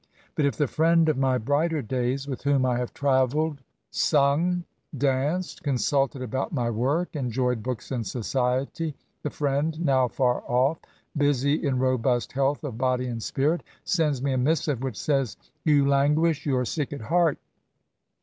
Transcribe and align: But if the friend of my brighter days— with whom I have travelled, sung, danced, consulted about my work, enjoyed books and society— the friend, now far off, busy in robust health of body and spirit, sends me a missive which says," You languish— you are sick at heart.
But 0.33 0.45
if 0.45 0.55
the 0.57 0.65
friend 0.65 1.07
of 1.09 1.17
my 1.19 1.37
brighter 1.37 1.83
days— 1.83 2.27
with 2.27 2.41
whom 2.41 2.65
I 2.65 2.79
have 2.79 2.91
travelled, 2.91 3.61
sung, 3.91 4.63
danced, 4.97 5.61
consulted 5.61 6.23
about 6.23 6.51
my 6.51 6.71
work, 6.71 7.15
enjoyed 7.15 7.61
books 7.61 7.91
and 7.91 8.03
society— 8.03 8.95
the 9.21 9.29
friend, 9.29 9.79
now 9.85 10.07
far 10.07 10.41
off, 10.49 10.79
busy 11.15 11.53
in 11.53 11.77
robust 11.77 12.31
health 12.31 12.63
of 12.63 12.79
body 12.79 13.05
and 13.05 13.21
spirit, 13.21 13.61
sends 13.83 14.23
me 14.23 14.33
a 14.33 14.39
missive 14.39 14.81
which 14.81 14.97
says," 14.97 15.37
You 15.65 15.87
languish— 15.87 16.47
you 16.47 16.57
are 16.57 16.65
sick 16.65 16.91
at 16.93 17.01
heart. 17.01 17.37